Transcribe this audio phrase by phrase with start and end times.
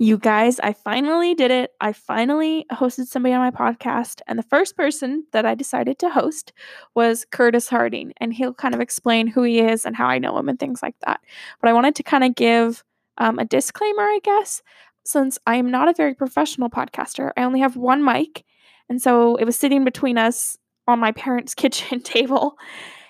[0.00, 1.72] You guys, I finally did it.
[1.80, 4.20] I finally hosted somebody on my podcast.
[4.28, 6.52] And the first person that I decided to host
[6.94, 8.12] was Curtis Harding.
[8.18, 10.84] And he'll kind of explain who he is and how I know him and things
[10.84, 11.20] like that.
[11.60, 12.84] But I wanted to kind of give
[13.18, 14.62] um, a disclaimer, I guess,
[15.04, 17.32] since I am not a very professional podcaster.
[17.36, 18.44] I only have one mic.
[18.88, 20.56] And so it was sitting between us
[20.86, 22.56] on my parents' kitchen table.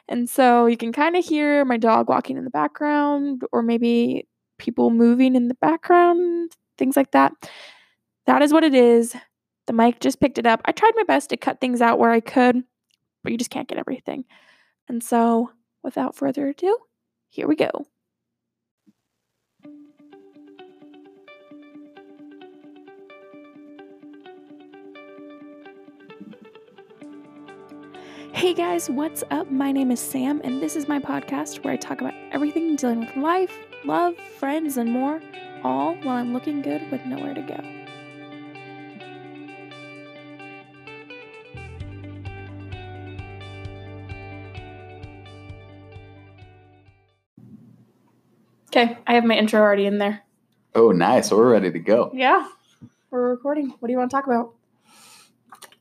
[0.09, 4.27] And so you can kind of hear my dog walking in the background or maybe
[4.57, 7.33] people moving in the background, things like that.
[8.27, 9.15] That is what it is.
[9.67, 10.63] The mic just picked it up.
[10.65, 12.63] I tried my best to cut things out where I could,
[13.23, 14.25] but you just can't get everything.
[14.89, 15.51] And so,
[15.83, 16.79] without further ado,
[17.29, 17.87] here we go.
[28.33, 29.51] Hey guys, what's up?
[29.51, 33.01] My name is Sam, and this is my podcast where I talk about everything dealing
[33.01, 35.21] with life, love, friends, and more,
[35.65, 37.61] all while I'm looking good with nowhere to go.
[48.71, 50.23] Okay, I have my intro already in there.
[50.75, 51.31] Oh, nice.
[51.33, 52.11] We're ready to go.
[52.15, 52.47] Yeah,
[53.11, 53.71] we're recording.
[53.79, 54.55] What do you want to talk about?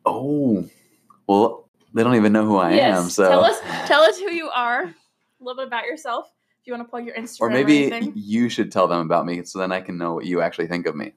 [0.06, 0.68] Oh,
[1.28, 3.10] well, they don't even know who I am.
[3.10, 4.96] So tell us, tell us who you are, a
[5.42, 6.32] little bit about yourself.
[6.68, 8.12] You want to plug your Instagram, or maybe anything.
[8.14, 10.86] you should tell them about me, so then I can know what you actually think
[10.86, 11.14] of me.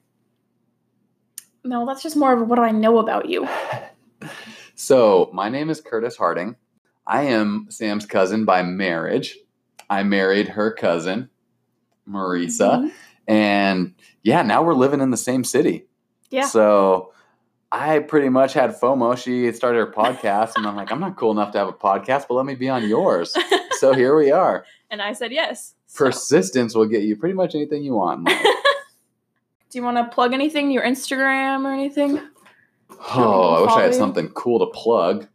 [1.65, 3.48] No, that's just more of what do I know about you.
[4.77, 6.56] So my name is Curtis Harding.
[7.06, 9.37] I am Sam's cousin by marriage.
[9.91, 11.28] I married her cousin,
[12.09, 12.91] Marisa, Mhm.
[13.28, 15.87] and yeah, now we're living in the same city.
[16.31, 16.47] Yeah.
[16.47, 17.12] So
[17.71, 19.19] I pretty much had FOMO.
[19.19, 22.27] She started her podcast, and I'm like, I'm not cool enough to have a podcast,
[22.27, 23.37] but let me be on yours.
[23.81, 24.64] so here we are.
[24.91, 25.75] and I said yes.
[25.86, 28.27] So, Persistence will get you pretty much anything you want.
[29.70, 32.20] do you want to plug anything, your Instagram or anything?
[33.14, 33.98] oh, I wish I had you?
[33.98, 35.27] something cool to plug.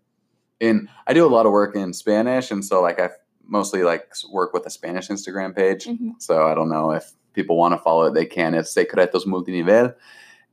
[0.61, 3.09] And I do a lot of work in Spanish, and so like I
[3.47, 5.86] mostly like work with a Spanish Instagram page.
[5.86, 6.14] Mhm.
[6.20, 8.53] So I don't know if people want to follow it, they can.
[8.53, 9.93] It's Secretos Multinivel.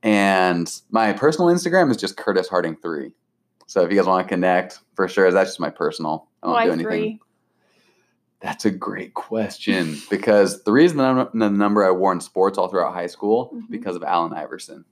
[0.02, 3.12] And my personal Instagram is just Curtis Harding three.
[3.68, 6.26] So if you guys want to connect, for sure, that's just my personal.
[6.42, 6.86] I don't Why do anything.
[6.90, 7.20] three?
[8.42, 12.58] That's a great question because the reason that I'm the number I wore in sports
[12.58, 13.70] all throughout high school Mhm.
[13.70, 14.84] because of Allen Iverson.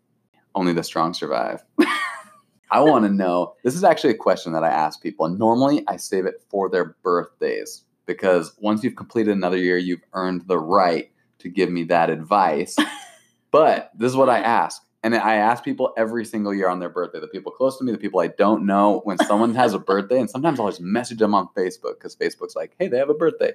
[0.54, 1.62] Only the strong survive.
[2.72, 3.54] I want to know.
[3.64, 6.68] This is actually a question that I ask people, and normally I save it for
[6.68, 11.84] their birthdays because once you've completed another year, you've earned the right to give me
[11.84, 12.76] that advice.
[13.50, 14.80] but this is what I ask.
[15.02, 17.92] And I ask people every single year on their birthday, the people close to me,
[17.92, 21.18] the people I don't know, when someone has a birthday, and sometimes I'll just message
[21.18, 23.52] them on Facebook because Facebook's like, hey, they have a birthday.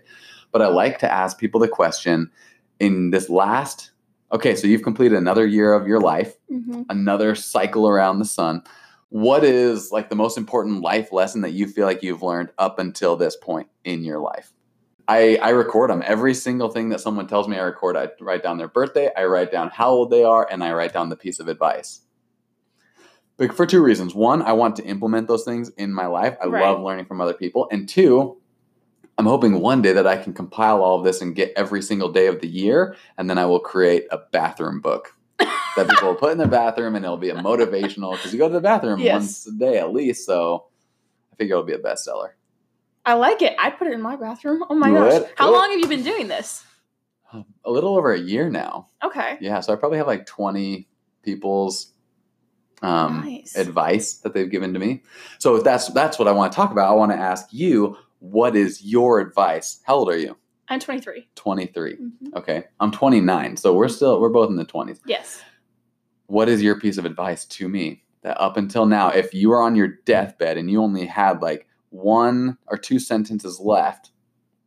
[0.52, 2.32] But I like to ask people the question
[2.80, 3.92] in this last,
[4.32, 6.86] okay, so you've completed another year of your life, Mhm.
[6.90, 8.64] another cycle around the sun.
[9.10, 12.80] What is like the most important life lesson that you feel like you've learned up
[12.80, 14.52] until this point in your life?
[15.08, 16.02] I, I record them.
[16.06, 17.96] Every single thing that someone tells me, I record.
[17.96, 20.94] I write down their birthday, I write down how old they are, and I write
[20.94, 22.02] down the piece of advice.
[23.38, 24.16] But for two reasons.
[24.16, 26.38] One, I want to implement those things in my life.
[26.42, 26.62] I Right.
[26.62, 27.68] love learning from other people.
[27.70, 28.38] And two,
[29.18, 32.10] I'm hoping one day that I can compile all of this and get every single
[32.12, 36.16] day of the year, and then I will create a bathroom book that people will
[36.16, 39.02] put in their bathroom, and it'll be a motivational because you go to the bathroom
[39.02, 39.14] Yes.
[39.14, 40.26] once a day at least.
[40.26, 40.66] So
[41.32, 42.32] I figure it'll be a bestseller.
[43.06, 43.56] I like it.
[43.60, 44.64] I put it in my bathroom.
[44.70, 45.22] Oh my gosh.
[45.38, 46.64] How long have you been doing this?
[47.66, 48.90] A little over a year now.
[49.04, 49.38] Okay.
[49.42, 50.88] Yeah, so I probably have like 20
[51.22, 51.92] people's
[52.82, 53.56] um, Nice.
[53.56, 55.04] advice that they've given to me.
[55.40, 56.90] So if that's that's what I want to talk about.
[56.90, 59.82] I want to ask you, what is your advice?
[59.84, 60.38] How old are you?
[60.68, 61.28] I'm 23.
[61.36, 61.98] 23.
[61.98, 62.34] Mhm.
[62.36, 63.58] Okay, I'm 29.
[63.58, 65.00] So we're still we're both in the 20s.
[65.06, 65.42] Yes.
[66.28, 69.62] What is your piece of advice to me that up until now, if you were
[69.62, 74.12] on your deathbed and you only had like one or two sentences left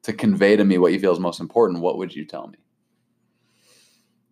[0.02, 2.58] to convey to me what you feel is most important, what would you tell me?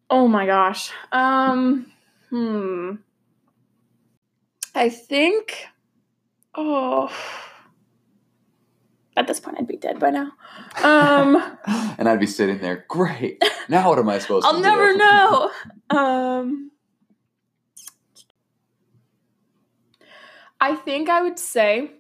[0.09, 0.91] Oh my gosh.
[1.13, 1.93] Um,
[2.31, 2.93] hmm.
[4.75, 5.67] I think.
[6.55, 7.11] Oh.
[9.17, 10.33] At this point, I'd be dead by now.
[10.83, 11.59] Um,
[11.99, 13.43] and I'd be sitting there, great.
[13.69, 14.69] Now what am I supposed I'll to do?
[14.69, 14.97] I'll never
[15.93, 15.99] know.
[15.99, 16.71] Um,
[20.61, 21.91] I think I would say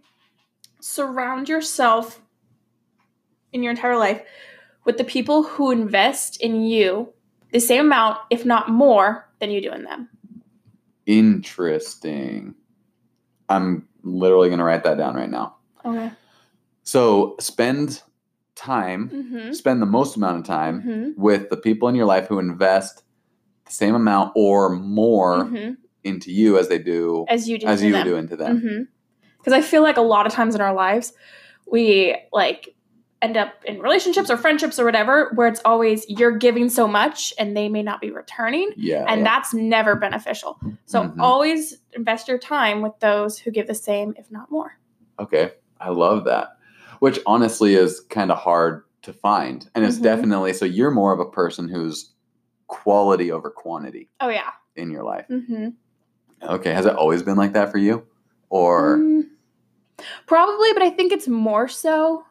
[0.86, 2.20] surround yourself
[3.52, 4.22] in your entire life
[4.84, 7.12] with the people who invest in you
[7.52, 10.08] the same amount, if not more, than you do in them.
[11.06, 12.54] Interesting.
[13.48, 15.56] I'm literally going to write that down right now.
[15.84, 16.10] Okay.
[16.82, 18.02] So spend
[18.54, 19.52] time, Mm-hmm.
[19.52, 23.02] spend the most amount of time hmm with the people in your life who invest
[23.66, 25.76] the same amount or more Mhm.
[26.04, 28.06] into you as they do as you do as you them.
[28.06, 28.88] do into them.
[29.46, 31.12] Because I feel like a lot of times in our lives,
[31.70, 32.74] we like
[33.22, 37.32] end up in relationships or friendships or whatever, where it's always you're giving so much
[37.38, 38.72] and they may not be returning.
[38.76, 39.04] Yeah.
[39.06, 39.24] And yeah.
[39.24, 40.58] that's never beneficial.
[40.86, 41.20] So Mhm.
[41.20, 44.76] always invest your time with those who give the same, if not more.
[45.20, 45.52] Okay.
[45.80, 46.56] I love that.
[46.98, 49.70] Which honestly is kind of hard to find.
[49.76, 50.02] And it's Mhm.
[50.02, 52.10] definitely so you're more of a person who's
[52.66, 54.50] quality over quantity Oh, yeah.
[54.74, 55.26] in your life.
[55.30, 55.68] Mm-hmm.
[56.42, 56.72] Okay.
[56.74, 58.04] Has it always been like that for you?
[58.48, 59.24] Or Mm,
[60.26, 62.24] probably, but I think it's more so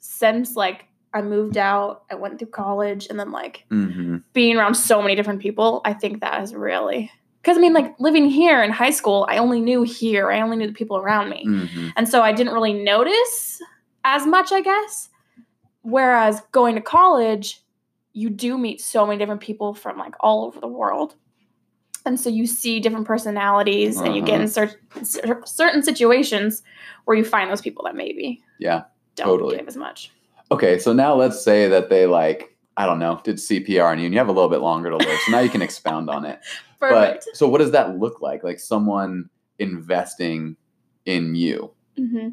[0.00, 4.22] since like I moved out, I went through college, and then like Mhm.
[4.32, 7.10] being around so many different people, I think that has really.
[7.42, 10.56] Because I mean, like living here in high school, I only knew here, I only
[10.56, 11.44] knew the people around me.
[11.46, 11.92] Mhm.
[11.96, 13.60] And so I didn't really notice
[14.04, 15.08] as much, I guess.
[15.82, 17.60] Whereas going to college,
[18.12, 21.16] you do meet so many different people from like all over the world.
[22.04, 26.62] And so you see different personalities and you get in cer- cer- certain situations
[27.04, 28.84] where you find those people that maybe Yeah,
[29.16, 29.56] don't totally.
[29.56, 30.10] give as much.
[30.50, 34.06] Okay, so now let's say that they like, I don't know, did CPR on you
[34.06, 35.18] and you have a little bit longer to live.
[35.26, 36.40] So now you can expound on it.
[36.80, 37.26] Perfect.
[37.28, 38.42] But so what does that look like?
[38.42, 39.28] Like someone
[39.58, 40.56] investing
[41.06, 41.72] in you.
[41.96, 42.30] hmm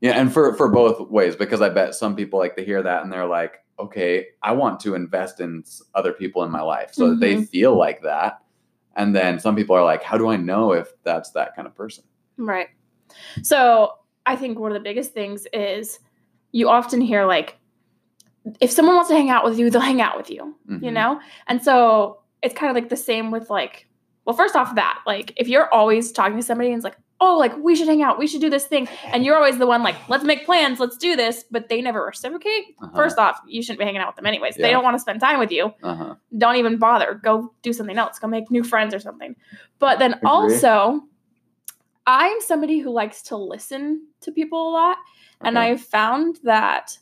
[0.00, 3.02] Yeah, and for for both ways, because I bet some people like to hear that
[3.02, 5.64] and they're like, okay, I want to invest in
[5.94, 8.38] other people in my life so that they feel like that.
[8.96, 11.74] And then some people are like, how do I know if that's that kind of
[11.74, 12.04] person?
[12.36, 12.68] Right.
[13.42, 13.92] So
[14.26, 15.98] I think one of the biggest things is
[16.52, 17.56] you often hear like,
[18.60, 20.92] if someone wants to hang out with you, they'll hang out with you, you Mhm.
[20.92, 21.20] know?
[21.46, 23.86] And so it's kind of like the same with like,
[24.24, 27.38] well, first off that, like if you're always talking to somebody and it's like, oh,
[27.38, 29.82] like we should hang out, we should do this thing, and you're always the one
[29.82, 32.64] like, let's make plans, let's do this, but they never reciprocate.
[32.82, 32.96] Uh-huh.
[32.96, 34.56] First off, you shouldn't be hanging out with them anyways.
[34.58, 34.66] Yeah.
[34.66, 36.16] They don't want to spend time with you Uh-huh.
[36.36, 37.20] don't even bother.
[37.22, 38.18] Go do something else.
[38.18, 39.36] Go make new friends or something.
[39.78, 40.28] But then Agree.
[40.28, 41.00] also,
[42.06, 44.96] I'm somebody who likes to listen to people a lot.
[45.44, 46.98] And I've found that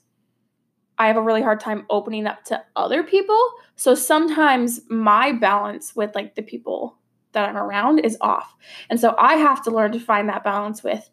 [0.98, 3.40] I have a really hard time opening up to other people.
[3.76, 6.98] So sometimes my balance with like the people
[7.32, 8.54] that I'm around is off.
[8.88, 11.08] And so I have to learn to find that balance with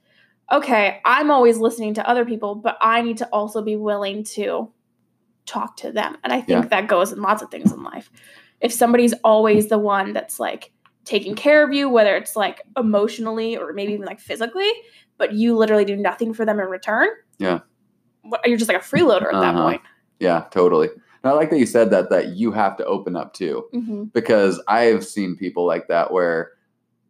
[0.49, 4.71] okay, I'm always listening to other people, but I need to also be willing to
[5.45, 6.15] talk to them.
[6.23, 6.69] And I think Yeah.
[6.69, 8.09] that goes in lots of things in life.
[8.61, 10.71] If somebody's always the one that's like
[11.03, 14.71] taking care of you, whether it's like emotionally or maybe even like physically,
[15.17, 17.09] but you literally do nothing for them in return.
[17.39, 17.59] Yeah.
[18.45, 19.63] You're just like a freeloader at that Uh-huh.
[19.63, 19.81] point.
[20.21, 20.87] Yeah, totally.
[21.27, 23.65] And I like that you said that that you have to open up too.
[23.73, 24.03] Mm-hmm.
[24.13, 26.51] because I've seen people like that where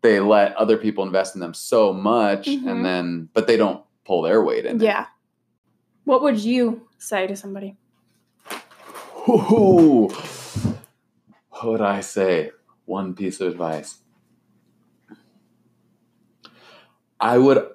[0.02, 2.68] they let other people invest in them so much Mhm.
[2.68, 4.78] and then but they don't pull their weight in.
[4.82, 4.84] it.
[4.86, 5.06] Yeah.
[6.06, 7.78] What would you say to somebody?
[9.30, 10.10] Ooh.
[11.52, 12.50] What would I say?
[12.86, 14.00] One piece of advice.
[17.20, 17.68] I would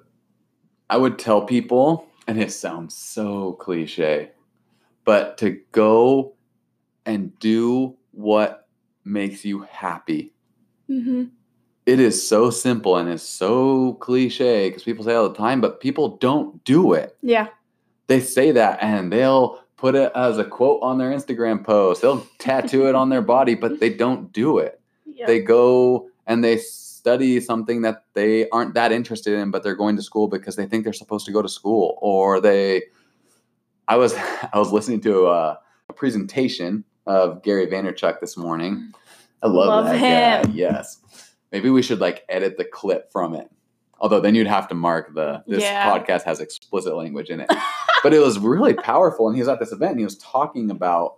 [0.89, 4.31] I would tell people, and it sounds so cliche,
[5.05, 6.33] but to go
[7.05, 8.67] and do what
[9.03, 10.33] makes you happy.
[10.89, 11.25] Mm-hmm.
[11.85, 15.81] It is so simple and it's so cliche because people say all the time, but
[15.81, 17.17] people don't do it.
[17.21, 17.47] Yeah.
[18.07, 22.01] They say that and they'll put it as a quote on their Instagram post.
[22.01, 24.79] They'll tattoo it on their body, but they don't do it.
[25.05, 25.25] Yeah.
[25.25, 29.97] They go and they study something that they aren't that interested in, but they're going
[29.97, 31.97] to school because they think they're supposed to go to school.
[32.01, 32.83] Or they,
[33.87, 34.13] I was,
[34.53, 35.59] I was listening to a,
[35.89, 38.93] a presentation of Gary Vaynerchuk this morning.
[39.41, 40.47] I love, Love that guy.
[40.47, 40.55] him.
[40.55, 40.99] Yes,
[41.51, 43.49] maybe we should like edit the clip from it.
[43.99, 45.89] Although then you'd have to mark the this Yeah.
[45.89, 47.49] podcast has explicit language in it.
[48.03, 50.71] but it was really powerful, and he was at this event and he was talking
[50.71, 51.15] about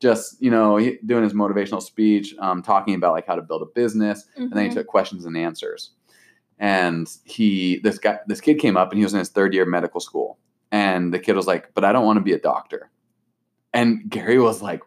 [0.00, 3.62] just you know he, doing his motivational speech, um, talking about like how to build
[3.62, 4.74] a business, and then he Mhm.
[4.74, 5.90] took questions and answers.
[6.58, 9.62] And he this guy this kid came up and he was in his third year
[9.64, 10.38] of medical school,
[10.72, 12.90] and the kid was like, "But I don't want to be a doctor."
[13.72, 14.82] And Gary was like,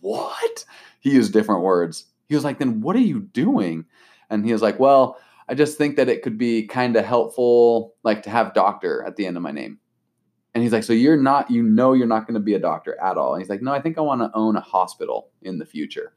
[0.00, 0.64] "What?"
[1.00, 2.06] He used different words.
[2.28, 3.86] He was like, "Then what are you doing?"
[4.30, 5.18] And he was like, "Well."
[5.48, 9.16] I just think that it could be kind of helpful, like to have doctor at
[9.16, 9.80] the end of my name.
[10.54, 12.96] And he's like, so you're not, you know, you're not going to be a doctor
[13.00, 13.34] at all.
[13.34, 16.12] And he's like, no, I think I want to own a hospital in the future.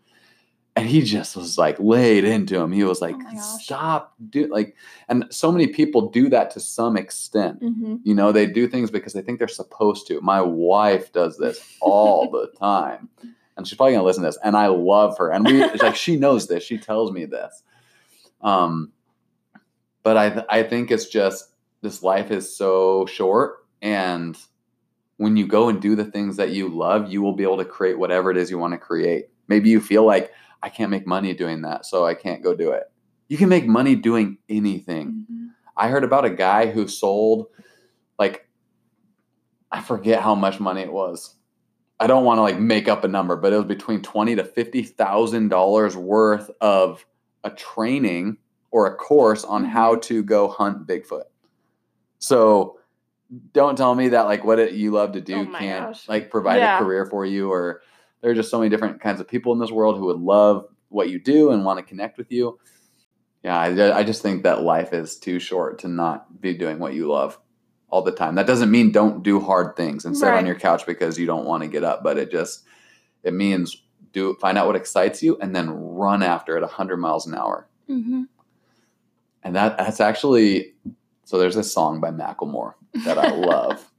[0.83, 2.73] And he just was like laid into him.
[2.73, 4.75] He was like, Oh stop, do like,
[5.07, 7.61] and so many people do that to some extent.
[7.61, 8.01] Mhm.
[8.03, 10.19] You know, they do things because they think they're supposed to.
[10.19, 13.07] My wife does this all the time.
[13.55, 14.37] And she's probably gonna listen to this.
[14.43, 15.31] And I love her.
[15.31, 16.63] And we like she knows this.
[16.65, 17.63] She tells me this.
[18.41, 18.91] Um,
[20.03, 23.65] but I th- I think it's just this life is so short.
[23.81, 24.37] And
[25.15, 27.63] when you go and do the things that you love, you will be able to
[27.65, 29.29] create whatever it is you want to create.
[29.47, 30.31] Maybe you feel like
[30.63, 32.89] I can't make money doing that, so I can't go do it.
[33.27, 35.25] You can make money doing anything.
[35.32, 35.48] Mhm.
[35.75, 37.48] I heard about a guy who sold
[38.17, 38.48] like
[39.72, 41.36] I forget how much money it was.
[42.00, 44.43] I don't want to like make up a number, but it was between twenty to
[44.46, 47.05] fifty thousand dollars worth of
[47.43, 48.38] a training
[48.72, 51.24] or a course on how to go hunt Bigfoot.
[52.20, 52.79] So
[53.51, 56.08] don't tell me that like what it, you love to do Oh can't gosh.
[56.08, 56.77] like provide Yeah.
[56.79, 57.82] a career for you or
[58.24, 60.65] there are just so many different kinds of people in this world who would love
[60.88, 62.58] what you do and want to connect with you.
[63.44, 66.94] Yeah, I, I just think that life is too short to not be doing what
[66.94, 67.38] you love
[67.89, 68.36] all the time.
[68.36, 71.44] That doesn't mean don't do hard things and sit on your couch because you don't
[71.46, 72.63] want to get up, but it just
[73.24, 77.27] it means do find out what excites you and then run after it 100 miles
[77.27, 77.68] an hour.
[77.89, 78.27] Mhm.
[79.44, 80.75] And that that's actually
[81.25, 83.92] so there's this song by Macklemore that I love.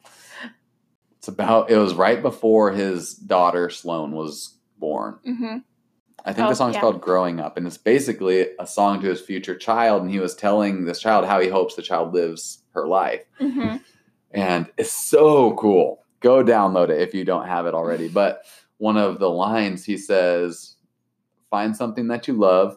[1.25, 5.19] It's about it was right before his daughter Sloane was born.
[5.26, 5.64] Mhm.
[6.23, 6.81] I think Oh, the song's yeah.
[6.83, 10.02] called Growing Up, and it's basically a song to his future child.
[10.02, 13.23] And he was telling this child how he hopes the child lives her life.
[13.40, 13.81] Mhm.
[14.33, 16.04] And it's so cool.
[16.21, 18.09] Go download it if you don't have it already.
[18.09, 18.43] But
[18.76, 20.76] one of the lines he says,
[21.50, 22.76] find something that you love.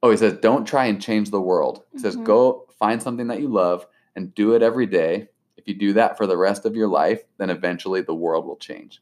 [0.00, 1.82] Oh, he says, don't try and change the world.
[1.92, 2.24] He says, Mhm.
[2.24, 5.28] go find something that you love and do it every day.
[5.56, 8.56] If you do that for the rest of your life, then eventually the world will
[8.56, 9.00] change.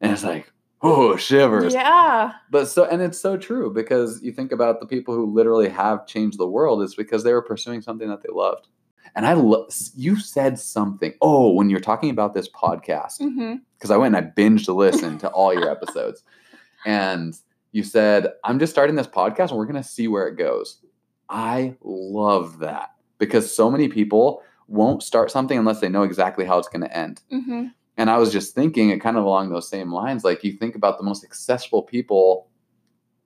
[0.00, 1.74] And it's like, oh, shivers.
[1.74, 2.32] Yeah.
[2.50, 6.06] But so, and it's so true because you think about the people who literally have
[6.06, 8.68] changed the world, it's because they were pursuing something that they loved.
[9.14, 11.12] And I love, you said something.
[11.20, 13.56] Oh, when you're talking about this podcast, mm-hmm.
[13.76, 16.22] because I went and I binged to listen to all your episodes.
[16.86, 17.36] And
[17.72, 20.78] you said, I'm just starting this podcast and we're going to see where it goes.
[21.28, 26.58] I love that because so many people won't start something unless they know exactly how
[26.58, 27.20] it's going to end.
[27.30, 27.72] Mhm.
[27.98, 30.24] And I was just thinking it kind of along those same lines.
[30.24, 32.48] Like you think about the most successful people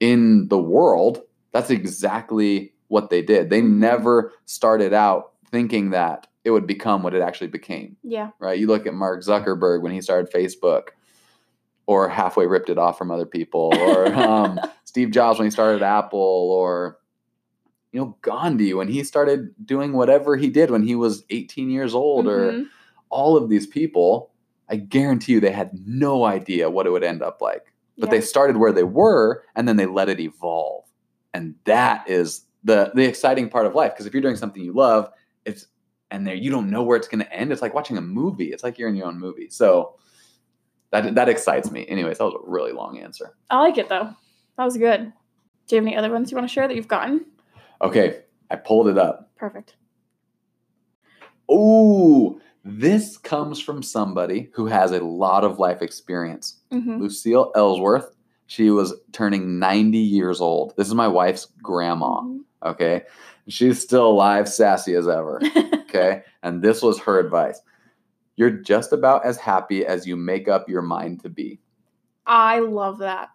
[0.00, 1.22] in the world,
[1.52, 3.48] that's exactly what they did.
[3.48, 3.76] They Mhm.
[3.78, 8.30] never started out thinking that it would become what it actually became Yeah.
[8.40, 8.58] right?
[8.58, 10.88] You look at Mark Zuckerberg when he started Facebook,
[11.86, 15.82] or halfway ripped it off from other people, or um, Steve Jobs when he started
[15.82, 16.18] Apple,
[16.52, 16.98] or
[17.93, 21.95] you know Gandhi when he started doing whatever he did when he was 18 years
[21.95, 22.66] old, or Mhm.
[23.11, 24.31] all of these people.
[24.69, 28.21] I guarantee you they had no idea what it would end up like, but they
[28.21, 30.85] started where they were and then they let it evolve,
[31.35, 33.93] and that is the the exciting part of life.
[33.93, 35.09] Because if you're doing something you love,
[35.45, 35.69] it's
[36.11, 37.52] and there you don't know where it's going to end.
[37.52, 38.47] It's like watching a movie.
[38.52, 39.49] It's like you're in your own movie.
[39.50, 39.95] So
[40.90, 41.87] that that excites me.
[41.88, 43.37] Anyways, that was a really long answer.
[43.50, 44.11] I like it though.
[44.59, 45.12] That was good.
[45.69, 47.25] Do you have any other ones you want to share that you've gotten?
[47.83, 49.30] Okay, I pulled it up.
[49.37, 49.76] Perfect.
[51.50, 56.56] Ooh, this comes from somebody who has a lot of life experience.
[56.73, 56.99] Mhm.
[57.00, 58.14] Lucille Ellsworth.
[58.47, 60.75] She was turning 90 years old.
[60.76, 62.21] This is my wife's grandma.
[62.23, 62.40] Mhm.
[62.64, 63.02] Okay.
[63.49, 65.40] She's still alive, sassy as ever.
[65.87, 66.25] Okay.
[66.42, 67.62] and this was her advice
[68.35, 71.59] You're just about as happy as you make up your mind to be.
[72.26, 73.30] I love that.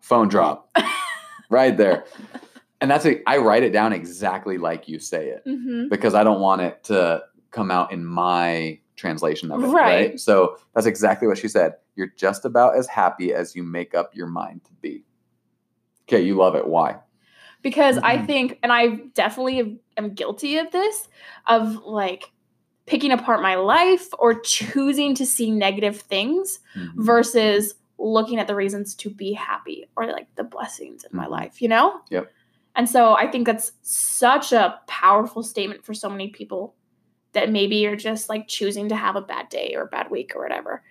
[0.00, 0.74] Phone drop
[1.50, 2.04] right there.
[2.80, 6.22] And that's a, I write it down exactly like you say it hmm because I
[6.24, 9.66] don't want it to come out in my translation of it.
[9.66, 9.82] Right.
[10.10, 10.20] Right.
[10.20, 11.74] So that's exactly what she said.
[11.96, 15.04] You're just about as happy as you make up your mind to be.
[16.08, 16.22] Okay.
[16.22, 16.66] You love it.
[16.66, 16.96] Why?
[17.62, 18.26] Because I Mhm.
[18.26, 21.08] think, and I definitely am guilty of this,
[21.46, 22.30] of like
[22.86, 26.92] picking apart my life or choosing to see negative things Mhm.
[26.96, 31.30] versus looking at the reasons to be happy or like the blessings in my Mhm.
[31.30, 32.00] life, you know?
[32.10, 32.32] Yep.
[32.80, 36.76] And so I think that's such a powerful statement for so many people
[37.34, 40.34] that maybe you're just like choosing to have a bad day or a bad week
[40.34, 40.82] or whatever.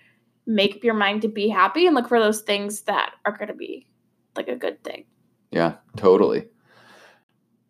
[0.46, 3.48] Make up your mind to be happy and look for those things that are going
[3.48, 3.88] to be
[4.36, 5.06] like a good thing.
[5.50, 6.46] Yeah, totally.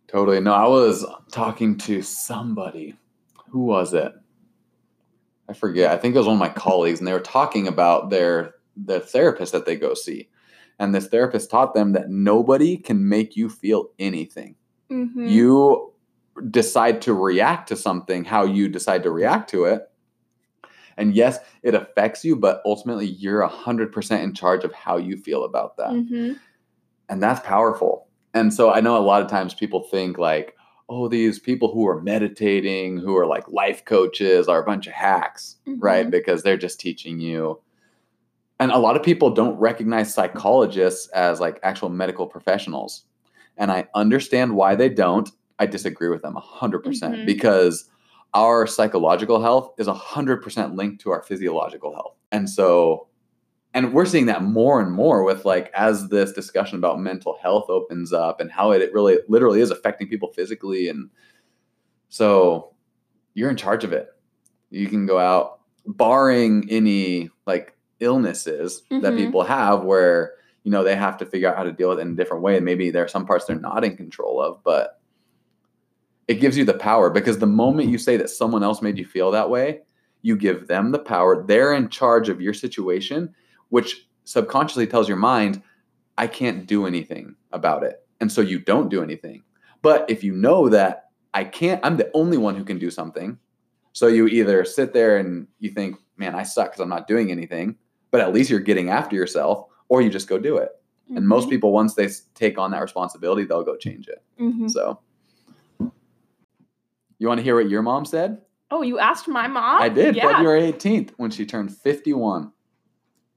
[0.10, 0.42] Totally.
[0.42, 2.96] No, I was talking to somebody.
[3.52, 4.12] Who was it?
[5.48, 5.92] I forget.
[5.92, 9.00] I think it was one of my colleagues, and they were talking about their their
[9.00, 10.28] therapist that they go see.
[10.80, 14.56] And this therapist taught them that nobody can make you feel anything.
[14.90, 15.28] Mm-hmm.
[15.28, 15.94] You
[16.50, 19.92] decide to react to something how you decide to react to it.
[20.98, 25.44] And yes, it affects you, but ultimately you're 100% in charge of how you feel
[25.44, 26.34] about that hmm
[27.12, 28.06] and that's powerful
[28.36, 30.56] and so i know a lot of times people think like
[30.90, 34.94] oh these people who are meditating who are like life coaches are a bunch of
[34.94, 36.12] hacks right Mhm.
[36.12, 37.60] because they're just teaching you
[38.60, 43.06] and a lot of people don't recognize psychologists as like actual medical professionals.
[43.58, 45.30] And i understand why they don't.
[45.60, 47.26] I disagree with them 100% Mhm.
[47.26, 47.90] because
[48.34, 52.16] our psychological health is 100% linked to our physiological health.
[52.32, 53.08] And so
[53.76, 57.70] and we're seeing that more and more with like as this discussion about mental health
[57.70, 61.10] opens up and how it really literally is affecting people physically and
[62.10, 62.74] so
[63.36, 64.08] you're in charge of it.
[64.72, 69.18] You can go out barring any like illnesses that Mhm.
[69.18, 72.04] people have where you know they have to figure out how to deal with it
[72.04, 72.56] in a different way.
[72.58, 75.00] And maybe there are some parts they're not in control of but
[76.28, 79.06] it gives you the power because the moment you say that someone else made you
[79.06, 79.82] feel that way
[80.22, 81.46] you give them the power.
[81.48, 83.34] They're in charge of your situation
[83.70, 85.62] which subconsciously tells your mind
[86.18, 88.06] i can't do anything about it.
[88.20, 89.44] And so you don't do anything.
[89.82, 93.38] But if you know that i can't i'm the only one who can do something.
[93.94, 97.32] So you either sit there and you think man i suck because i'm not doing
[97.32, 97.76] anything
[98.12, 100.70] but at least you're getting after yourself or you just go do it
[101.16, 105.00] and most people once they take on that responsibility they'll go change it hmm so
[107.18, 109.82] you want to hear what your mom said Oh, you asked my mom?
[109.82, 110.32] I did Yeah.
[110.32, 112.52] February 18th when she turned 51.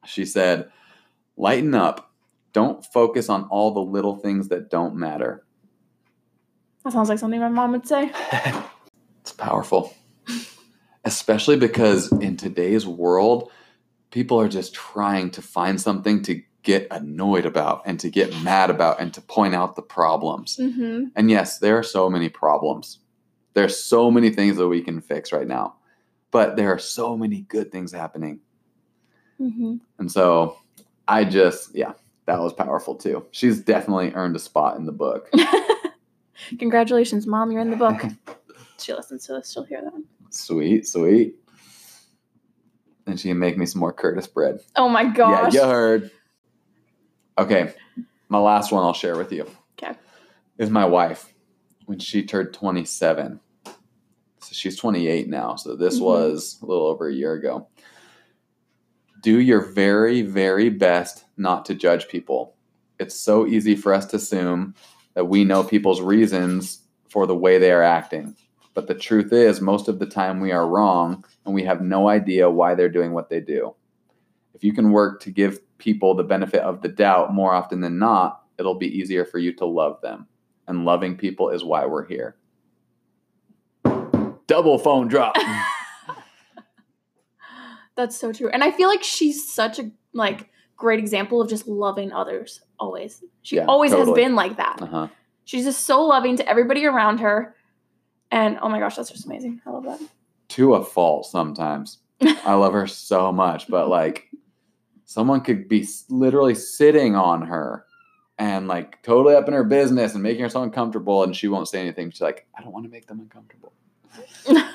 [0.04, 0.70] She said,
[1.38, 2.12] Lighten up.
[2.52, 5.46] Don't focus on all the little things that don't matter.
[6.84, 8.12] That sounds like something my mom would say.
[9.22, 9.94] It's powerful.
[11.04, 13.50] Especially because in today's world,
[14.12, 18.70] people are just trying to find something to get annoyed about and to get mad
[18.70, 20.56] about and to point out the problems.
[20.58, 21.06] Mm-hmm.
[21.16, 23.00] And yes, there are so many problems.
[23.54, 25.74] There's so many things that we can fix right now.
[26.30, 28.40] But there are so many good things happening.
[29.40, 29.76] Mm-hmm.
[29.98, 30.56] And so
[31.08, 31.92] I just, yeah,
[32.26, 33.26] that was powerful too.
[33.32, 35.30] She's definitely earned a spot in the book.
[36.58, 37.50] Congratulations, mom.
[37.50, 38.02] You're in the book.
[38.78, 39.52] she listens to this.
[39.52, 40.04] She'll hear that.
[40.30, 41.34] sweet, sweet.
[43.06, 44.60] And she can make me some more Curtis bread.
[44.76, 45.52] Oh my gosh.
[45.54, 46.10] Yeah, you heard.
[47.38, 47.72] Okay,
[48.28, 49.46] my last one I'll share with you.
[49.76, 49.94] 'Kay.
[50.58, 51.32] Is my wife
[51.86, 53.40] when she turned 27.
[53.66, 55.56] So she's 28 now.
[55.56, 56.02] So this Mhm.
[56.02, 57.68] was a little over a year ago.
[59.22, 62.54] Do your very, very best not to judge people.
[62.98, 64.74] It's so easy for us to assume
[65.14, 68.36] that we know people's reasons for the way they are acting.
[68.74, 72.08] But the truth is, most of the time we are wrong and we have no
[72.08, 73.74] idea why they're doing what they do.
[74.54, 77.98] If you can work to give people the benefit of the doubt more often than
[77.98, 80.26] not, it'll be easier for you to love them.
[80.68, 82.36] And loving people is why we're here.
[84.46, 85.34] Double phone drop.
[87.94, 88.48] That's so true.
[88.48, 93.22] And I feel like she's such a like great example of just loving others always.
[93.42, 94.08] She Yeah, always totally.
[94.20, 94.80] has been like that.
[94.80, 95.08] Uh-huh.
[95.44, 97.54] She's just so loving to everybody around her.
[98.32, 99.60] And oh my gosh, that's just amazing.
[99.64, 100.00] I love that.
[100.48, 101.98] To a fault sometimes.
[102.20, 104.30] I love her so much, but like
[105.04, 107.84] someone could be literally sitting on her
[108.38, 111.68] and like totally up in her business and making her so uncomfortable and she won't
[111.68, 112.10] say anything.
[112.10, 113.72] She's like, I don't want to make them uncomfortable.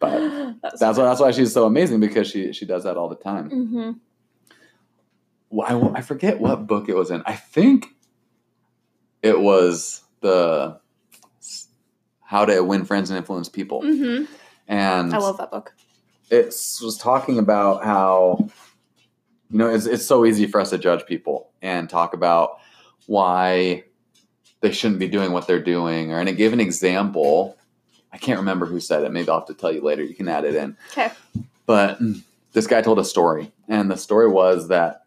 [0.00, 3.10] But that's That's why that's why she's so amazing because she she does that all
[3.10, 3.50] the time.
[3.50, 3.90] hmm
[5.50, 7.22] Well, I, I forget what book it was in.
[7.26, 7.88] I think
[9.22, 10.80] it was the
[12.30, 13.82] How to Win Friends and Influence People.
[13.82, 14.22] hmm
[14.68, 15.74] And I love that book.
[16.30, 16.46] it
[16.80, 18.48] was talking about how
[19.50, 22.60] you know it's, it's so easy for us to judge people and talk about
[23.06, 23.82] why
[24.60, 26.12] they shouldn't be doing what they're doing.
[26.12, 27.56] Or and it gave an example.
[28.12, 29.10] I can't remember who said it.
[29.10, 30.04] Maybe i'll have to tell you later.
[30.04, 30.76] You can add it in.
[30.92, 31.10] Okay.
[31.66, 31.98] but
[32.52, 33.50] this guy told a story.
[33.66, 34.99] And the story was that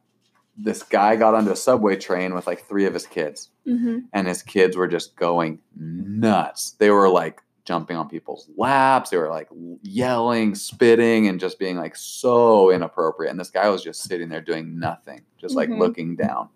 [0.58, 4.28] this guy got onto a subway train with like three of his kids hmm and
[4.28, 6.72] his kids were just going nuts.
[6.78, 9.10] They were like jumping on people's laps.
[9.10, 9.48] They were like
[9.82, 13.32] yelling, spitting, and just being like so inappropriate.
[13.32, 15.80] And this guy was just sitting there doing nothing, just like Mhm.
[15.80, 16.50] looking down.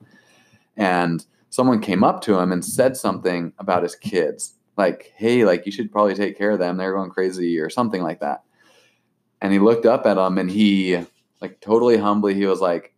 [0.76, 5.66] And someone came up to him and said something about his kids, like, "Hey, like
[5.66, 6.78] you should probably take care of them.
[6.78, 8.44] They're going crazy," or something like that.
[9.42, 11.04] And he looked up at him and he,
[11.42, 12.94] like, totally humbly, he was like,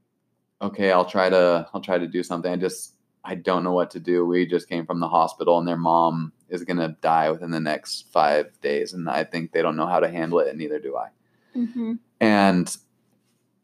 [0.61, 2.51] "Okay, I'll try to, I'll try to do something.
[2.51, 2.95] I just."
[3.25, 4.25] I don't know what to do.
[4.25, 7.59] We just came from the hospital and their mom is going to die within the
[7.59, 8.93] next five days.
[8.93, 11.09] And I think they don't know how to handle it, and neither do I.
[11.53, 12.75] hmm And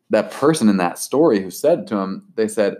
[0.10, 2.76] that person in that story who said to him, they said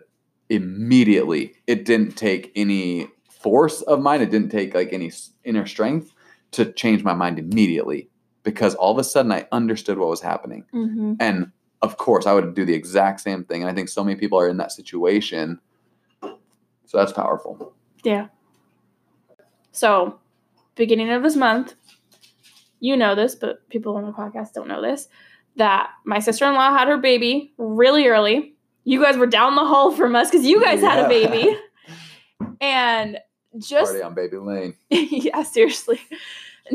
[0.50, 5.12] immediately, it didn't take any force of mine, it didn't take like any
[5.44, 6.14] inner strength
[6.52, 8.10] to change my mind immediately
[8.44, 10.66] because all of a sudden I understood what was happening.
[10.72, 11.52] hmm And
[11.86, 13.62] of course, I would do the exact same thing.
[13.62, 15.60] And I think so many people are in that situation.
[16.22, 17.74] So that's powerful.
[18.04, 18.28] Yeah.
[19.72, 20.20] So,
[20.76, 21.76] beginning of this month,
[22.80, 25.08] you know this, but people on the podcast don't know this,
[25.56, 28.56] that my sister in law had her baby really early.
[28.84, 31.58] You guys were down the hall from us because you guys had a baby.
[32.62, 33.18] And
[33.58, 34.76] just Party on Baby Lane.
[34.90, 36.00] yeah, seriously.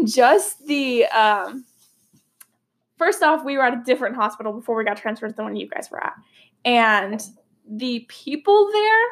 [0.05, 1.64] Just the um
[3.01, 5.57] first off, we were at a different hospital before we got transferred to the one
[5.57, 6.15] you guys were at.
[6.65, 7.23] and
[7.73, 9.07] the people there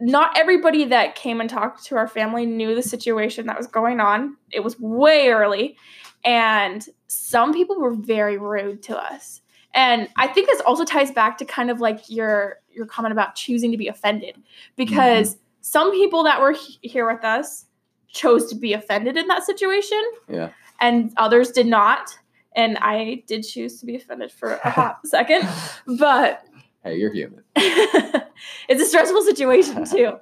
[0.00, 4.00] not everybody that came and talked to our family knew the situation that was going
[4.00, 4.36] on.
[4.52, 5.76] It was way early,
[6.24, 9.40] and some people were very rude to us.
[9.74, 13.34] And I think this also ties back to kind of like your your comment about
[13.34, 14.36] choosing to be offended
[14.76, 15.40] because mm-hmm.
[15.62, 17.66] some people that were he- here with us
[18.08, 20.02] chose to be offended in that situation.
[20.28, 20.50] Yeah.
[20.80, 22.18] And others did not.
[22.56, 25.48] And I did choose to be offended for a hot second.
[25.86, 26.44] But
[26.82, 27.44] hey, you're human.
[27.56, 30.14] it's a stressful situation too.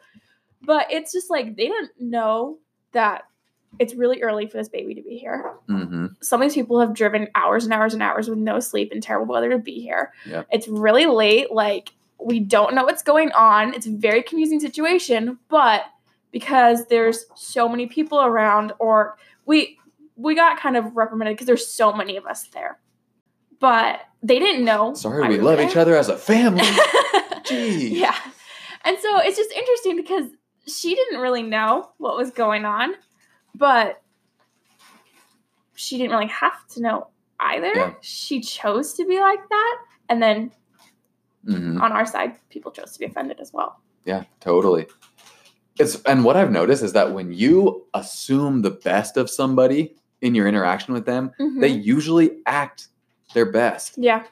[0.63, 2.59] but it's just like they didn't know
[2.93, 3.23] that
[3.79, 5.55] it's really early for this baby to be here.
[5.69, 6.07] Mm-hmm.
[6.21, 9.03] Some of these people have driven hours and hours and hours with no sleep and
[9.03, 10.13] terrible weather to be here.
[10.27, 10.47] Yep.
[10.53, 11.51] It's really late.
[11.51, 13.75] Like we don't know what's going on.
[13.75, 15.83] It's a very confusing situation, but
[16.31, 19.17] because there's so many people around, or
[19.47, 19.79] we
[20.17, 22.79] we got kind of reprimanded because there's so many of us there.
[23.61, 24.95] But they didn't know.
[24.95, 25.69] Sorry, we love there.
[25.69, 26.63] each other as a family.
[27.45, 27.91] Jeez.
[27.93, 28.17] Yeah.
[28.85, 30.27] And so it's just interesting because
[30.67, 32.95] she didn't really know what was going on,
[33.55, 34.03] but
[35.75, 37.09] she didn't really have to know
[37.41, 37.73] either.
[37.75, 37.95] Yeah.
[38.01, 39.79] She chose to be like that.
[40.09, 40.53] And then
[41.47, 41.81] mm-hmm.
[41.81, 43.81] on our side, people chose to be offended as well.
[44.05, 44.87] Yeah, totally.
[45.79, 50.35] It's and what I've noticed is that when you assume the best of somebody in
[50.35, 51.61] your interaction with them, mm-hmm.
[51.61, 52.89] they usually act
[53.35, 53.99] their best.
[53.99, 54.25] Yeah.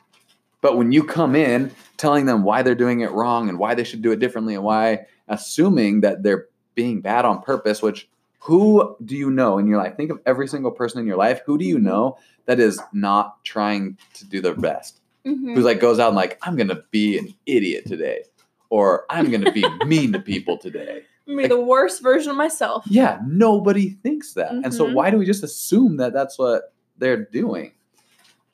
[0.63, 3.85] But when you come in telling them why they're doing it wrong and why they
[3.85, 8.97] should do it differently and why assuming that they're being bad on purpose, which who
[9.05, 9.97] do you know in your life?
[9.97, 11.43] Think of every single person in your life.
[11.45, 15.01] Who do you know that is not trying to do their best?
[15.27, 15.55] Mm-hmm.
[15.55, 18.25] Who's like goes out and like, I'm gonna be an idiot today,
[18.71, 21.03] or I'm gonna be mean to people today.
[21.37, 22.85] Be like, the worst version of myself.
[22.87, 24.53] Yeah, nobody thinks that.
[24.53, 24.65] Mm-hmm.
[24.65, 27.73] And so why do we just assume that that's what they're doing?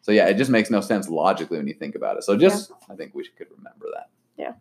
[0.02, 2.24] So yeah, it just makes no sense logically when you think about it.
[2.24, 2.94] So just yeah.
[2.94, 4.08] I think we could remember that.
[4.36, 4.52] Yeah.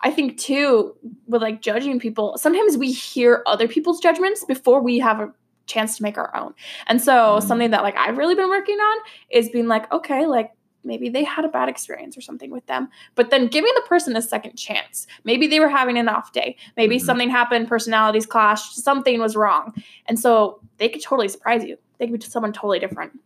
[0.00, 4.98] I think too with like judging people, sometimes we hear other people's judgments before we
[4.98, 5.32] have a
[5.66, 6.54] chance to make our own.
[6.88, 7.46] And so mm-hmm.
[7.46, 8.98] something that like I've really been working on
[9.30, 10.50] is being like, okay, like
[10.84, 14.16] maybe they had a bad experience or something with them, but then giving the person
[14.16, 15.06] a second chance.
[15.24, 16.56] Maybe they were having an off day.
[16.76, 17.06] Maybe mm-hmm.
[17.06, 19.74] something happened, personalities clashed, something was wrong.
[20.06, 21.76] And so they could totally surprise you.
[21.98, 23.18] They could be someone totally different.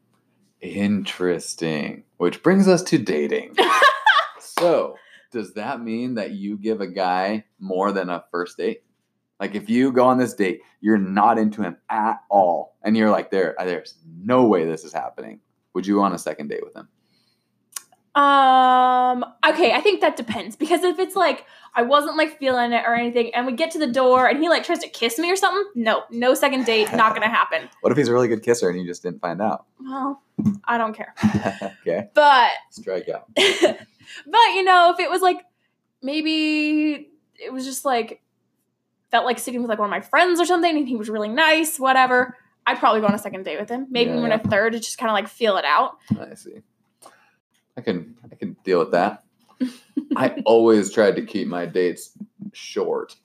[0.60, 2.04] Interesting.
[2.16, 3.56] Which brings us to dating.
[4.40, 4.96] so,
[5.32, 8.82] does that mean that you give a guy more than a first date?
[9.38, 13.10] Like if you go on this date, you're not into him at all, and you're
[13.10, 15.40] like, there, there's no way this is happening.
[15.74, 16.88] Would you go on a second date with him?
[18.16, 19.24] Um.
[19.46, 22.94] Okay, I think that depends because if it's like I wasn't like feeling it or
[22.94, 25.36] anything, and we get to the door and he like tries to kiss me or
[25.36, 27.68] something, no, no second date, not gonna happen.
[27.82, 29.66] what if he's a really good kisser and you just didn't find out?
[29.78, 30.22] Well,
[30.64, 31.14] I don't care.
[31.82, 32.08] okay.
[32.14, 33.28] But strike out.
[33.34, 35.42] but you know, if it was like
[36.02, 38.22] maybe it was just like
[39.10, 41.28] felt like sitting with like one of my friends or something, and he was really
[41.28, 42.34] nice, whatever.
[42.66, 43.86] I'd probably go on a second date with him.
[43.90, 44.40] Maybe yeah, even yeah.
[44.42, 45.98] a third to just kind of like feel it out.
[46.18, 46.62] I see.
[47.76, 49.24] I can I can deal with that.
[50.16, 52.12] I always tried to keep my dates
[52.52, 53.16] short.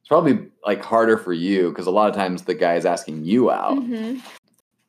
[0.00, 3.24] It's probably like harder for you because a lot of times the guy is asking
[3.24, 3.78] you out.
[3.78, 4.18] Mm-hmm.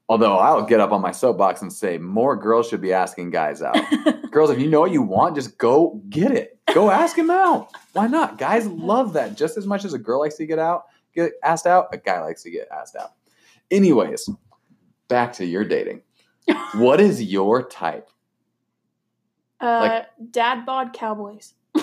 [0.09, 3.61] Although I'll get up on my soapbox and say more girls should be asking guys
[3.61, 3.77] out.
[4.31, 6.59] girls, if you know what you want, just go get it.
[6.73, 7.69] Go ask him out.
[7.93, 8.37] Why not?
[8.37, 11.65] Guys love that just as much as a girl likes to get out, get asked
[11.65, 11.87] out.
[11.93, 13.13] A guy likes to get asked out.
[13.69, 14.29] Anyways,
[15.07, 16.01] back to your dating.
[16.73, 18.10] what is your type?
[19.61, 21.53] Uh, like, dad bod cowboys.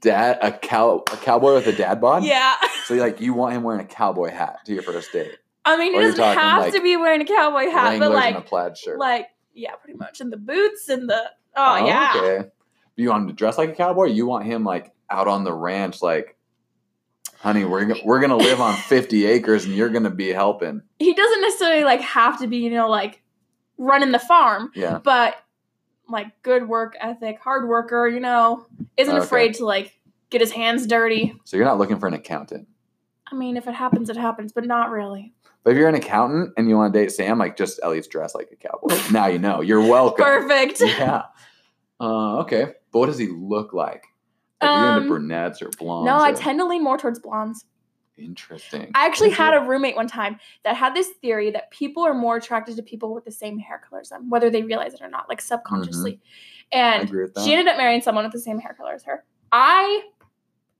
[0.00, 2.24] dad a cow a cowboy with a dad bod?
[2.24, 2.56] Yeah.
[2.84, 5.38] So like you want him wearing a cowboy hat to your first date?
[5.64, 8.36] I mean, he doesn't have like to be wearing a cowboy hat, Wranglers but like
[8.36, 8.98] a plaid shirt.
[8.98, 12.12] like yeah, pretty much, and the boots and the oh, oh yeah.
[12.16, 12.48] Okay.
[12.96, 14.06] You want him to dress like a cowboy?
[14.06, 16.36] you want him like out on the ranch, like,
[17.38, 20.82] honey, we're we're gonna live on fifty acres, and you're gonna be helping.
[20.98, 23.22] He doesn't necessarily like have to be, you know, like
[23.78, 24.70] running the farm.
[24.74, 24.98] Yeah.
[24.98, 25.36] But
[26.08, 28.66] like good work ethic, hard worker, you know,
[28.96, 29.24] isn't okay.
[29.24, 29.98] afraid to like
[30.30, 31.34] get his hands dirty.
[31.44, 32.68] So you're not looking for an accountant.
[33.30, 35.32] I mean, if it happens, it happens, but not really.
[35.64, 38.10] But if you're an accountant and you want to date Sam, like just at least
[38.10, 38.96] dress like a cowboy.
[39.12, 39.60] now you know.
[39.60, 40.24] You're welcome.
[40.24, 40.80] Perfect.
[40.80, 41.22] Yeah.
[41.98, 42.74] Uh, okay.
[42.92, 44.04] But what does he look like?
[44.60, 46.06] Like um, you're into brunettes or blondes?
[46.06, 46.20] No, or...
[46.20, 47.64] I tend to lean more towards blondes.
[48.18, 48.90] Interesting.
[48.94, 52.36] I actually had a roommate one time that had this theory that people are more
[52.36, 55.08] attracted to people with the same hair color as them, whether they realize it or
[55.08, 56.20] not, like subconsciously.
[56.72, 56.78] Mm-hmm.
[56.78, 59.24] And she ended up marrying someone with the same hair color as her.
[59.52, 60.02] I,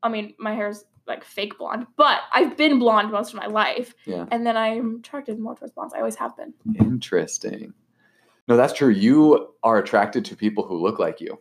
[0.02, 3.94] I mean, my hair's like fake blonde, but I've been blonde most of my life.
[4.06, 4.26] Yeah.
[4.30, 5.94] And then I'm attracted more towards blondes.
[5.94, 6.54] I always have been.
[6.80, 7.74] Interesting.
[8.48, 8.88] No, that's true.
[8.88, 11.38] You are attracted to people who look like you.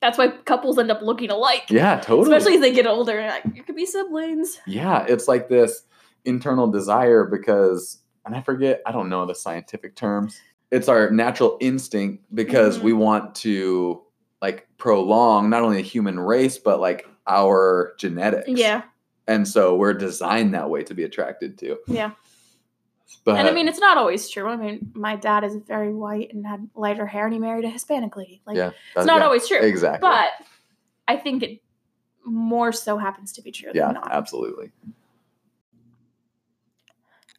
[0.00, 1.64] That's why couples end up looking alike.
[1.70, 2.36] Yeah, totally.
[2.36, 3.20] Especially as they get older.
[3.26, 4.58] Like, you could be siblings.
[4.66, 5.82] yeah, it's like this
[6.24, 10.40] internal desire because, and I forget, I don't know the scientific terms.
[10.70, 12.82] It's our natural instinct because Mhm.
[12.82, 14.02] we want to
[14.42, 18.48] like prolong not only the human race, but like our genetics.
[18.48, 18.82] Yeah.
[19.26, 21.76] And so we're designed that way to be attracted to.
[21.88, 22.12] Yeah.
[23.24, 24.48] But and I mean, it's not always true.
[24.48, 27.70] I mean, my dad is very white and had lighter hair, and he married a
[27.70, 28.42] Hispanic lady.
[28.46, 29.58] Like, yeah, it's that's- not yeah, always true.
[29.58, 30.00] exactly.
[30.00, 30.30] But
[31.06, 31.62] I think it
[32.24, 34.12] more so happens to be true yeah, than not.
[34.12, 34.70] absolutely.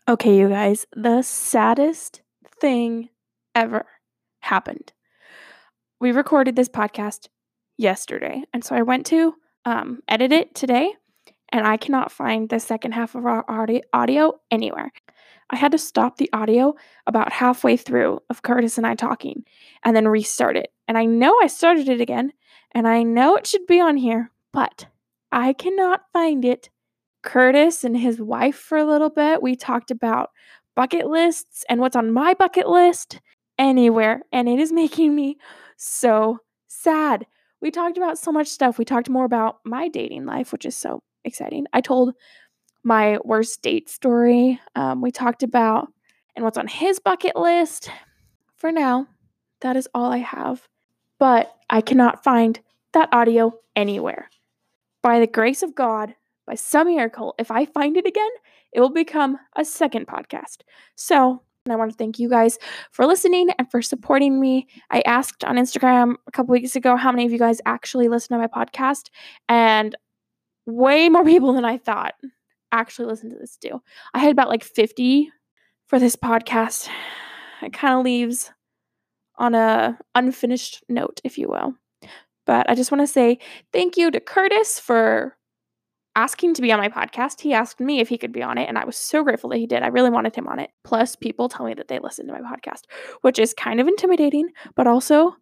[0.08, 2.22] Okay, you guys, the saddest
[2.60, 3.10] thing
[3.54, 3.86] ever
[4.40, 4.92] happened.
[6.00, 7.28] We recorded this podcast
[7.78, 10.94] yesterday, and so I went to um, edit it today,
[11.52, 14.92] and I cannot find the second half of our audi- audio anywhere.
[15.50, 16.76] I had to stop the audio
[17.08, 19.44] about halfway through of Curtis and I talking
[19.84, 20.72] and then restart it.
[20.88, 22.34] And I know I started it again,
[22.72, 24.88] and I know it should be on here, but
[25.32, 26.70] I cannot find it
[27.24, 29.42] Curtis and his wife for a little bit.
[29.42, 30.30] We talked about
[30.76, 33.20] bucket lists and what's on my bucket list
[33.58, 35.38] anywhere, and it is making me
[35.78, 37.26] so sad.
[37.62, 38.78] We talked about so much stuff.
[38.78, 41.66] We talked more about my dating life, which is so exciting.
[41.74, 42.14] I told
[42.84, 44.60] my worst date story.
[44.76, 45.88] Um, we talked about
[46.36, 47.90] and what's on his bucket list.
[48.56, 49.08] For now,
[49.62, 50.68] that is all I have.
[51.20, 52.60] But I cannot find
[52.94, 54.30] that audio anywhere.
[55.02, 58.30] By the grace of God, by some miracle, if I find it again,
[58.72, 60.58] it will become a second podcast.
[60.96, 62.58] So, I want to thank you guys
[62.92, 64.68] for listening and for supporting me.
[64.90, 68.30] I asked on Instagram a couple weeks ago how many of you guys actually listen
[68.30, 69.10] to my podcast,
[69.48, 69.96] and
[70.70, 72.16] way more people than I thought
[72.72, 73.82] actually listen to this too.
[74.14, 75.32] I had about like 50
[75.88, 76.88] for this podcast.
[77.62, 78.52] It kind of leaves
[79.38, 81.74] on a unfinished note, if you will.
[82.46, 83.40] But I just want to say
[83.74, 85.36] thank you to Curtis for
[86.16, 87.42] asking to be on my podcast.
[87.42, 89.58] He asked me if he could be on it, and I was so grateful that
[89.58, 89.84] he did.
[89.84, 90.72] I really wanted him on it.
[90.84, 92.82] Plus, people tell me that they listen to my podcast,
[93.22, 95.36] which is kind of intimidating, but also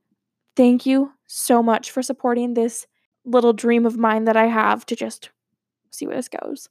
[0.56, 2.86] thank you so much for supporting this
[3.28, 5.32] little dream of mine that I have to just
[5.92, 6.70] see where this goes.